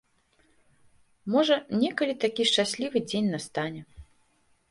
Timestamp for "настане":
3.37-3.81